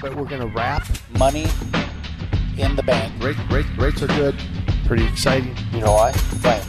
[0.00, 0.86] But we're going to wrap
[1.18, 1.46] money
[2.58, 3.22] in the bank.
[3.22, 4.34] Rate, rate, rates are good.
[4.86, 5.54] Pretty exciting.
[5.72, 6.10] You know why?
[6.42, 6.62] Right.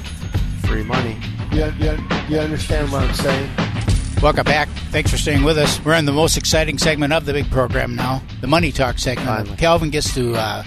[0.68, 1.18] Free money.
[1.52, 1.98] You, you,
[2.30, 3.50] you understand what I'm saying?
[4.22, 4.70] Welcome back.
[4.91, 5.84] Thanks for staying with us.
[5.84, 9.28] We're in the most exciting segment of the big program now, the Money Talk segment.
[9.28, 9.58] Finally.
[9.58, 10.64] Calvin gets to uh,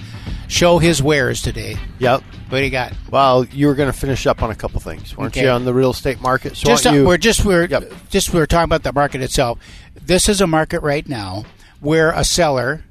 [0.48, 1.77] show his wares today.
[2.00, 2.23] Yep.
[2.48, 2.92] What do you got?
[3.11, 5.45] Well, you were going to finish up on a couple things, weren't Okay.
[5.47, 6.56] you, on the real estate market?
[6.56, 7.92] So just why uh, don't you, we're just we're Yep.
[8.11, 9.59] just we're talking about the market itself.
[9.95, 11.45] This is a market right now
[11.80, 12.85] where a seller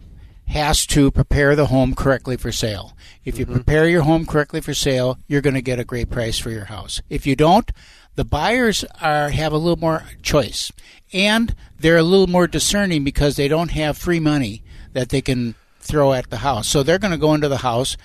[0.47, 2.95] has to prepare the home correctly for sale.
[3.23, 3.39] If Mm-hmm.
[3.39, 6.51] you prepare your home correctly for sale, you're going to get a great price for
[6.51, 7.01] your house.
[7.09, 7.71] If you don't,
[8.15, 10.71] the buyers are have a little more choice,
[11.11, 15.55] and they're a little more discerning because they don't have free money that they can
[15.79, 16.67] throw at the house.
[16.67, 17.97] So they're going to go into the house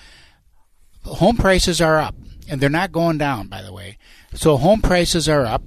[1.03, 2.15] home prices are up
[2.47, 3.97] and they're not going down by the way
[4.33, 5.63] so home prices are up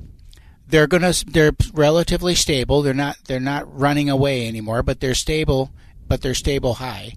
[0.75, 2.83] they're to they're relatively stable.
[2.83, 5.71] They're not they're not running away anymore but they're stable
[6.09, 7.13] but they're stable high.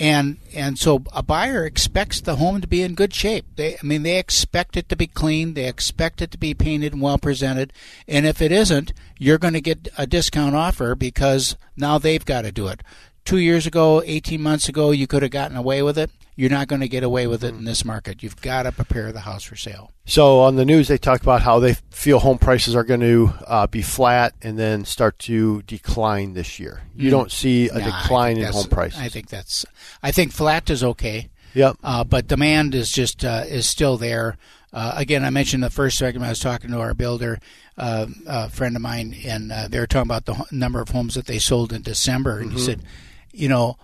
[0.00, 3.46] And and so a buyer expects the home to be in good shape.
[3.54, 5.54] They i mean they expect it to be clean.
[5.54, 7.72] They expect it to be painted and well presented.
[8.08, 12.42] And if it isn't you're going to get a discount offer because now they've got
[12.42, 12.82] to do it.
[13.24, 16.68] Two years ago 18 months ago you could have gotten away with it you're not
[16.68, 19.42] going to get away with it in this market you've got to prepare the house
[19.42, 22.84] for sale So on the news, they talk about how they feel home prices are
[22.84, 26.82] going to uh, be flat and then start to decline this year.
[26.94, 29.00] You don't see a decline in home prices.
[29.00, 29.66] I think that's.
[30.02, 31.28] I think flat is okay.
[31.54, 31.76] Yep.
[31.82, 34.36] Uh, but demand is just uh, is still there.
[34.72, 36.24] Uh, again, I mentioned the first segment.
[36.24, 37.40] I was talking to our builder,
[37.76, 41.14] uh, a friend of mine, and uh, they were talking about the number of homes
[41.14, 42.64] that they sold in December, and he Mm-hmm.
[42.66, 42.82] said,
[43.32, 43.76] you know,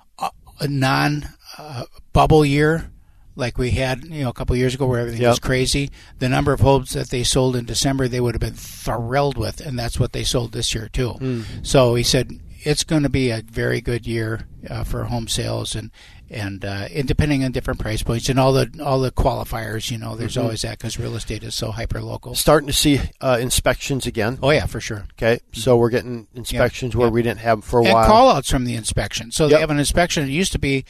[0.61, 1.27] a non
[1.59, 2.91] uh, bubble year.
[3.35, 5.31] Like we had, you know, a couple of years ago, where everything Yep.
[5.31, 5.91] was crazy.
[6.19, 9.61] The number of homes that they sold in December, they would have been thrilled with,
[9.63, 11.13] and that's what they sold this year too.
[11.13, 11.41] Hmm.
[11.63, 15.75] So he said it's going to be a very good year uh, for home sales,
[15.75, 15.91] and
[16.29, 19.97] and, uh, and depending on different price points and all the all the qualifiers, you
[19.97, 20.43] know, there's Mm-hmm.
[20.45, 22.35] always that because real estate is so hyper local.
[22.35, 24.39] Starting to see uh, inspections again.
[24.43, 25.07] Oh yeah, for sure.
[25.13, 27.13] Okay, so we're getting inspections where Yep.
[27.15, 28.07] we didn't have them for a and while.
[28.07, 29.31] call outs from the inspection.
[29.31, 29.51] So Yep.
[29.57, 30.25] they have an inspection.
[30.25, 30.85] It used to be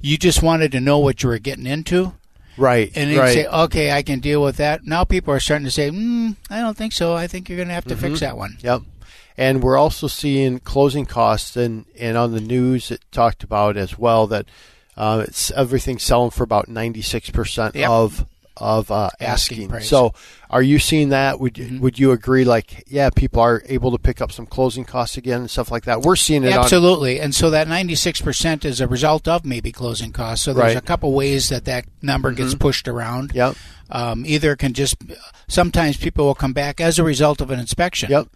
[0.00, 2.12] you just wanted to know what you were getting into.
[2.56, 3.28] right, And then right.
[3.36, 4.84] you say, okay, I can deal with that.
[4.84, 7.14] Now people are starting to say, mm, I don't think so.
[7.14, 8.06] I think you're going to have to Mm-hmm.
[8.06, 8.58] fix that one.
[8.62, 8.82] Yep.
[9.38, 13.98] And we're also seeing closing costs, and, and on the news it talked about as
[13.98, 14.46] well that
[14.96, 17.90] uh, it's everything selling for about ninety six percent Yep.
[17.90, 19.80] of of uh, Asking asking.
[19.80, 20.14] So,
[20.48, 21.40] are you seeing that?
[21.40, 22.44] Would you would you agree?
[22.44, 25.84] Like, yeah, people are able to pick up some closing costs again and stuff like
[25.84, 26.02] that.
[26.02, 27.20] We're seeing it on Absolutely.
[27.20, 30.44] And so that 96% is a result of maybe closing costs.
[30.44, 30.70] So there's Right.
[30.70, 30.78] Mm-hmm.
[30.78, 33.32] a couple ways that that number gets pushed around.
[33.34, 33.56] Yep.
[33.90, 34.96] Um, either can just,
[35.48, 38.10] sometimes people will come back as a result of an inspection.
[38.10, 38.28] Yep.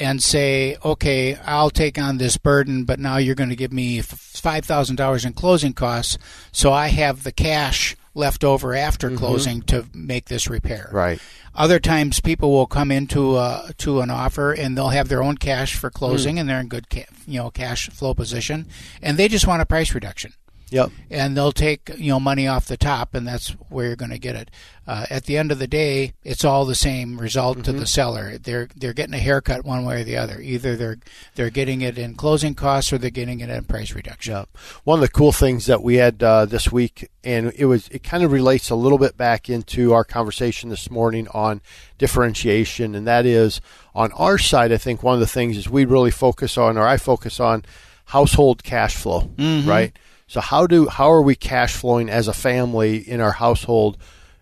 [0.00, 3.98] And say, okay, I'll take on this burden, but now you're going to give me
[4.00, 6.18] $5,000 in closing costs.
[6.52, 10.86] So I have the cash left over after closing to make this repair.
[10.88, 10.96] Mm-hmm.
[10.96, 11.20] Right.
[11.54, 15.36] Other times, people will come into uh, to an offer and they'll have their own
[15.36, 18.66] cash for closing, and they're in good, ca- you know, cash flow position,
[19.00, 20.32] and they just want a price reduction,
[20.70, 20.90] Yep.
[21.10, 24.18] and they'll take you know money off the top, and that's where you're going to
[24.18, 24.50] get it.
[24.86, 27.80] Uh, at the end of the day, it's all the same result to Mm-hmm.
[27.80, 28.38] the seller.
[28.38, 30.40] They're they're getting a haircut one way or the other.
[30.40, 30.98] Either they're
[31.36, 34.32] they're getting it in closing costs or they're getting it in price reduction.
[34.34, 34.44] Yeah.
[34.84, 38.02] One of the cool things that we had uh, this week, and it was it
[38.02, 41.60] kind of relates a little bit back into our conversation this morning on
[41.98, 43.60] differentiation, and that is
[43.94, 44.72] on our side.
[44.72, 47.64] I think one of the things is we really focus on, or I focus on,
[48.06, 49.92] household cash flow, right?
[50.26, 53.98] So how do how are we cash flowing as a family in our household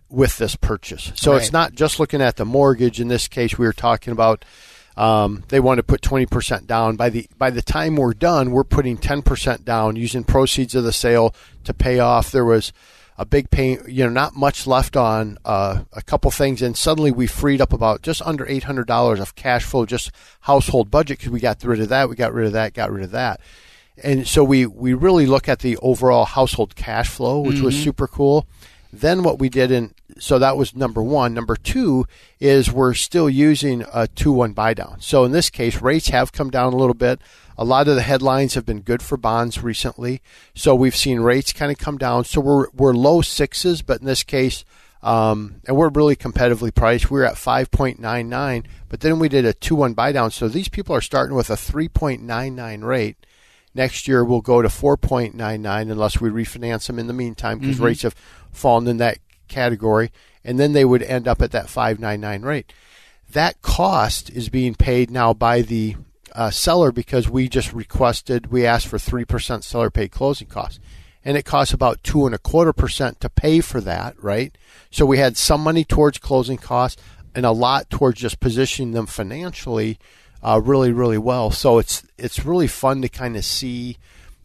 [0.08, 1.12] with this purchase?
[1.17, 3.00] So it's not just looking at the mortgage.
[3.00, 4.44] In this case, we were talking about
[4.96, 6.96] um, they want to put 20% down.
[6.96, 10.93] By the by the time we're done, we're putting 10% down using proceeds of the
[10.93, 11.34] sale
[11.64, 12.31] to pay off.
[12.31, 12.73] There was
[13.19, 17.11] a big pay, you know, not much left on uh, a couple things, and suddenly
[17.11, 21.40] we freed up about just under $800 of cash flow, just household budget because we
[21.40, 23.40] got rid of that, we got rid of that, got rid of that.
[24.03, 28.06] And so we, we really look at the overall household cash flow, which was super
[28.06, 28.47] cool.
[28.93, 31.33] Then what we did in so that was number one.
[31.35, 32.06] Number two
[32.39, 35.00] is we're still using a two one buy down.
[35.00, 37.21] So in this case, rates have come down a little bit.
[37.56, 40.21] A lot of the headlines have been good for bonds recently,
[40.55, 42.25] so we've seen rates kind of come down.
[42.25, 44.65] So we're we're low sixes, but in this case,
[45.03, 47.11] um, and we're really competitively priced.
[47.11, 50.31] We're at 5.99, but then we did a 2 1 buy down.
[50.31, 53.17] So these people are starting with a 3.99 rate.
[53.75, 57.85] Next year we'll go to 4.99 unless we refinance them in the meantime because Mm-hmm.
[57.85, 58.15] rates have
[58.51, 60.11] fallen in that category.
[60.45, 62.73] And then they would end up at that 599 rate.
[63.33, 65.97] That cost is being paid now by the
[66.35, 70.81] uh, seller because we just requested, we asked for 3% seller paid closing costs
[71.25, 74.57] and it costs about two and a quarter percent to pay for that, right?
[74.91, 77.01] So we had some money towards closing costs
[77.35, 79.99] and a lot towards just positioning them financially,
[80.43, 81.50] uh, really, really well.
[81.50, 83.99] So it's it's really fun to kind of see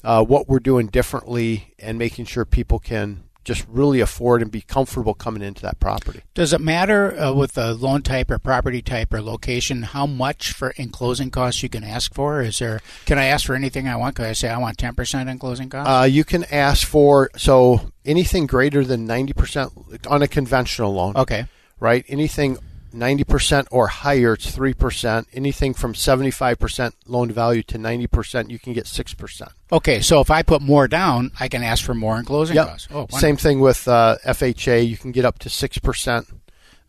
[0.04, 4.60] uh, what we're doing differently and making sure people can just really afford and be
[4.60, 6.22] comfortable coming into that property.
[6.34, 10.52] Does it matter uh, with the loan type or property type or location how much
[10.52, 12.42] for in closing costs you can ask for?
[12.42, 14.18] Is there can I ask for anything I want?
[14.18, 15.90] Can I say I want ten percent in closing costs?
[15.90, 19.72] Uh, you can ask for so anything greater than ninety percent
[20.08, 21.16] on a conventional loan.
[21.16, 21.46] okay.
[21.80, 22.04] right?
[22.10, 22.58] Anything
[22.94, 25.26] 90% or higher, it's 3%.
[25.34, 29.48] Anything from 75% loan to value to 90%, you can get 6%.
[29.72, 32.68] Okay, so if I put more down, I can ask for more in closing Yep.
[32.68, 32.88] costs.
[32.92, 33.20] Oh, wonderful.
[33.20, 34.88] Same thing with uh, FHA.
[34.88, 36.26] You can get up to 6%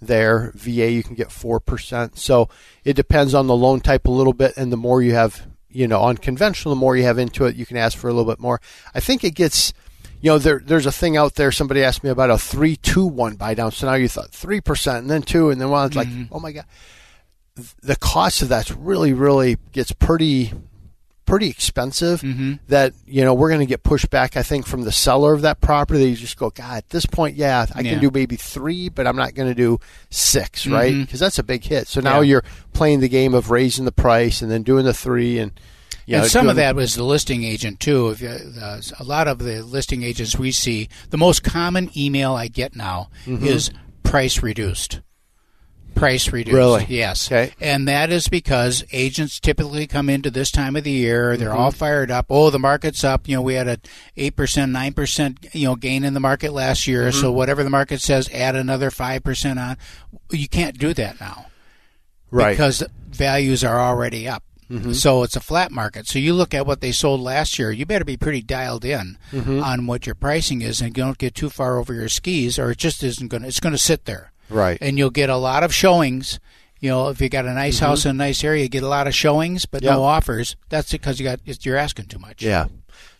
[0.01, 0.53] there.
[0.55, 2.17] VA, you can get 4%.
[2.17, 2.49] So
[2.85, 4.55] it depends on the loan type a little bit.
[4.57, 7.57] And the more you have, you know, on conventional, the more you have into it,
[7.57, 8.61] you can ask for a little bit more.
[8.95, 9.73] I think it gets.
[10.21, 11.53] You know, there, there's a thing out there.
[11.53, 13.71] Somebody asked me about a three, two, one buy down.
[13.73, 15.87] So now you thought three percent, and then two, and then one.
[15.87, 16.35] It's like, mm-hmm.
[16.35, 16.65] oh my god,
[17.83, 20.53] the cost of that's really, really gets pretty,
[21.25, 22.23] pretty expensive.
[22.23, 22.55] Mm-hmm.
[22.69, 24.37] That you know we're going to get pushback.
[24.37, 26.01] I think from the seller of that property.
[26.01, 27.93] They just go, God, at this point, yeah, I Yeah.
[27.93, 29.79] can do maybe three, but I'm not going to do
[30.11, 30.93] 6 right?
[30.93, 31.03] Mm-hmm.
[31.03, 31.87] Because that's a big hit.
[31.87, 32.31] So now Yeah.
[32.31, 35.53] you're playing the game of raising the price and then doing the three, and
[36.09, 38.09] you and some of that was the listing agent too.
[38.09, 42.35] If you, uh, a lot of the listing agents we see, the most common email
[42.35, 43.45] I get now Mm-hmm.
[43.47, 43.71] is
[44.03, 45.01] price reduced.
[45.95, 46.55] Price reduced.
[46.55, 46.87] Really?
[46.89, 47.27] Yes.
[47.31, 47.53] Okay.
[47.61, 51.37] And that is because agents typically come into this time of the year.
[51.37, 51.59] They're Mm-hmm.
[51.59, 52.27] all fired up.
[52.31, 53.27] Oh, the market's up.
[53.29, 53.79] You know, we had a
[54.17, 57.09] eight percent, nine percent, you know, gain in the market last year.
[57.09, 57.21] Mm-hmm.
[57.21, 59.77] So whatever the market says, add another five percent on.
[60.31, 61.47] You can't do that now
[62.31, 62.53] right.
[62.53, 64.45] because values are already up.
[64.71, 64.93] Mm-hmm.
[64.93, 66.07] So it's a flat market.
[66.07, 69.19] So you look at what they sold last year, you better be pretty dialed in
[69.33, 69.63] mm-hmm.
[69.63, 72.79] on what your pricing is and don't get too far over your skis or it
[72.79, 74.33] just isn't going to it's going to sit there.
[74.51, 74.79] Right.
[74.81, 76.39] And you'll get a lot of showings.
[76.81, 77.87] You know, if you got a nice mm-hmm.
[77.87, 79.95] house in a nice area, you get a lot of showings but Yeah.
[79.95, 80.57] no offers.
[80.69, 82.43] That's because you got you're asking too much.
[82.43, 82.67] Yeah.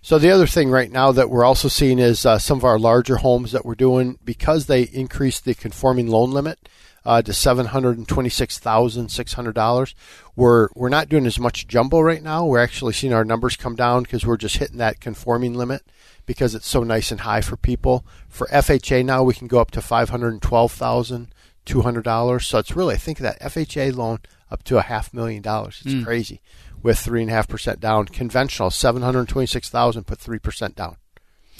[0.03, 2.79] So the other thing right now that we're also seeing is uh, some of our
[2.79, 6.69] larger homes that we're doing because they increased the conforming loan limit
[7.09, 9.95] uh, to seven hundred and twenty-six thousand six hundred dollars.
[10.37, 12.45] We're we're not doing as much jumbo right now.
[12.45, 15.81] We're actually seeing our numbers come down because we're just hitting that conforming limit
[16.27, 18.05] because it's so nice and high for people.
[18.29, 21.35] For FHA now, we can go up to five hundred and twelve thousand
[21.65, 22.47] two hundred dollars.
[22.47, 24.19] So it's really I think that FHA loan
[24.51, 25.81] up to a half million dollars.
[25.87, 26.43] It's crazy
[26.83, 28.05] with three and a half percent down.
[28.05, 30.97] Conventional seven hundred twenty six thousand, put three percent down.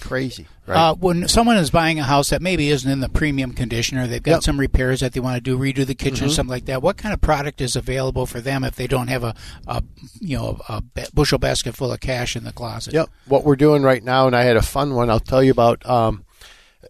[0.01, 0.77] Crazy, right?
[0.91, 4.07] Uh, when someone is buying a house that maybe isn't in the premium condition or
[4.07, 4.39] they've got Yep.
[4.41, 4.45] Mm-hmm.
[4.45, 6.97] some repairs that they want to do, redo the kitchen or something like that, what
[6.97, 9.35] kind of product is available for them if they don't have a,
[9.67, 9.83] a
[10.21, 12.95] you know a bushel basket full of cash in the closet?
[12.95, 13.09] Yep.
[13.27, 15.85] What we're doing right now, and I had a fun one I'll tell you about,
[15.89, 16.25] um,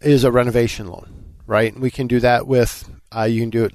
[0.02, 1.72] is a renovation loan, right?
[1.72, 3.74] And we can do that with, uh, you can do it,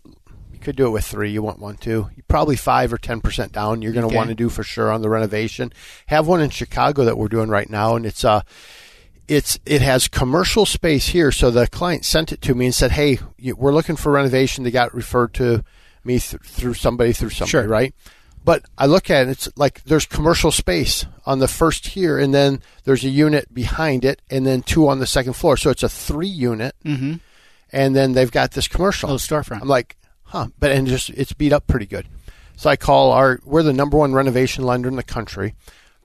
[0.52, 1.32] you could do it with three.
[1.32, 2.10] You want one, two.
[2.30, 3.82] Probably five or 10% down.
[3.82, 4.16] You're going to Okay.
[4.16, 5.74] want to do for sure on the renovation.
[6.08, 8.42] Have one in Chicago that we're doing right now, and it's, uh,
[9.28, 11.32] it's it has commercial space here.
[11.32, 13.20] So the client sent it to me and said, "Hey,
[13.56, 15.64] we're looking for renovation." They got referred to
[16.04, 17.68] me th- through somebody through somebody, Sure.
[17.68, 17.94] right?
[18.46, 22.34] But I look at it, it's like there's commercial space on the first here, and
[22.34, 25.56] then there's a unit behind it, and then two on the second floor.
[25.56, 27.14] So it's a three unit, Mm-hmm.
[27.72, 29.62] and then they've got this commercial Little storefront.
[29.62, 32.06] I'm like, huh, but and just it's beat up pretty good.
[32.58, 35.56] So I call our we're the number one renovation lender in the country.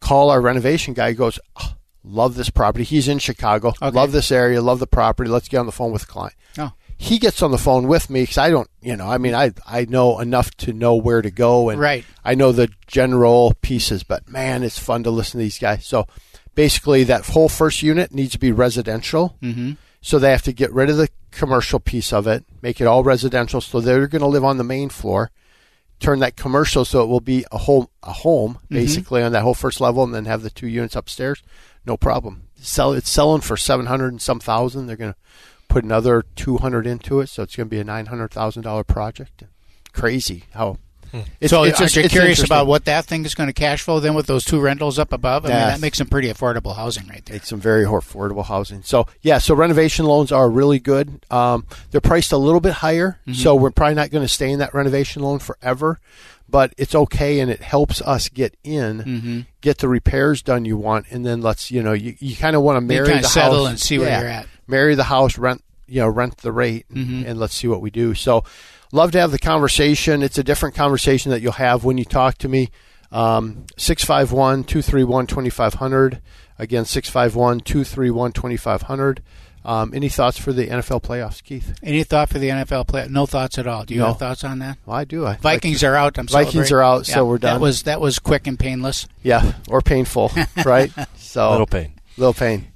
[0.00, 1.08] Call our renovation guy.
[1.08, 1.74] He goes, oh,
[2.08, 2.84] love this property.
[2.84, 3.68] He's in Chicago.
[3.68, 3.90] Okay.
[3.90, 4.60] Love this area.
[4.62, 5.30] Love the property.
[5.30, 6.34] Let's get on the phone with the client.
[6.58, 6.72] Oh.
[6.96, 9.52] He gets on the phone with me because I don't, you know, I mean, I
[9.66, 12.04] I know enough to know where to go and Right.
[12.24, 15.86] I know the general pieces, but man, it's fun to listen to these guys.
[15.86, 16.08] So
[16.56, 19.36] basically, that whole first unit needs to be residential.
[19.40, 19.72] Mm-hmm.
[20.00, 23.04] So they have to get rid of the commercial piece of it, make it all
[23.04, 23.60] residential.
[23.60, 25.30] So they're going to live on the main floor,
[26.00, 29.54] turn that commercial so it will be a home, a home basically on that whole
[29.54, 31.42] first level, and then have the two units upstairs.
[31.84, 32.42] No problem.
[32.56, 34.86] Sell it's selling for seven hundred and some thousand.
[34.86, 35.18] They're going to
[35.68, 38.62] put another two hundred into it, so it's going to be a nine hundred thousand
[38.62, 39.44] dollar project.
[39.92, 40.78] Crazy how
[41.40, 43.82] It's, so, it's just- you it's curious about what that thing is going to cash
[43.82, 45.44] flow then with those two rentals up above?
[45.44, 47.36] I mean, that makes some pretty affordable housing right there.
[47.36, 48.82] It's some very affordable housing.
[48.82, 51.24] So yeah, so renovation loans are really good.
[51.30, 53.32] Um, they're priced a little bit higher, Mm-hmm.
[53.34, 56.00] so we're probably not going to stay in that renovation loan forever.
[56.50, 59.40] But it's okay, and it helps us get in, Mm-hmm.
[59.60, 62.62] get the repairs done you want, and then let's you know you, you kind of
[62.62, 64.20] want to marry the settle house and see where Yeah.
[64.20, 64.46] you're at.
[64.66, 67.26] Marry the house, rent you know rent the rate, Mm-hmm.
[67.28, 68.14] and let's see what we do.
[68.14, 68.44] So
[68.92, 70.22] love to have the conversation.
[70.22, 72.70] It's a different conversation that you'll have when you talk to me.
[73.10, 76.20] Um, 651 231 2500.
[76.58, 79.22] Again, 651 231 2500.
[79.64, 81.74] Um, any thoughts for the NFL playoffs, Keith?
[81.82, 83.06] Any thought for the NFL play?
[83.10, 83.84] No thoughts at all.
[83.84, 84.06] Do you No.
[84.08, 84.78] have thoughts on that?
[84.86, 85.26] Well, I do.
[85.26, 86.18] I, Vikings are out.
[86.18, 87.56] I'm Vikings are out, so we're done.
[87.56, 89.06] That was that was quick and painless.
[89.22, 90.32] Yeah, or painful,
[90.64, 90.90] right?
[91.16, 91.92] So Little pain.
[92.16, 92.68] Little pain.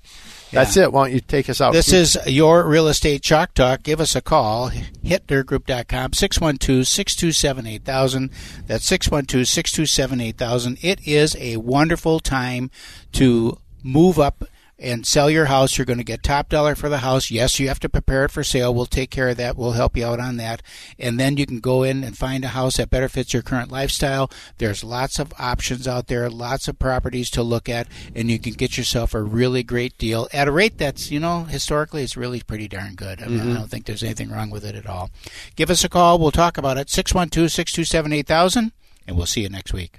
[0.53, 0.93] That's it.
[0.93, 1.73] Why don't you take us out?
[1.73, 3.83] This is your real estate chalk talk.
[3.83, 4.71] Give us a call.
[4.71, 8.31] Hittnergroup.com, 612 627 8000.
[8.67, 10.79] That's 612 627 8000.
[10.83, 12.71] It is a wonderful time
[13.13, 14.45] to move up
[14.83, 15.79] and sell your house.
[15.79, 17.31] You're going to get top dollar for the house.
[17.31, 18.75] Yes, you have to prepare it for sale.
[18.75, 19.57] We'll take care of that.
[19.57, 20.63] We'll help you out on that.
[20.99, 23.71] And then you can go in and find a house that better fits your current
[23.71, 24.31] lifestyle.
[24.59, 28.55] There's lots of options out there, lots of properties to look at, and you can
[28.55, 32.41] get yourself a really great deal at a rate that's, you know, historically it's really
[32.41, 33.23] pretty darn good.
[33.23, 33.55] I, mean, I mm-hmm.
[33.55, 35.11] don't think there's anything wrong with it at all.
[35.57, 36.19] Give us a call.
[36.19, 36.91] We'll talk about it.
[36.91, 38.73] 612 627 8000,
[39.07, 39.99] and we'll see you next week.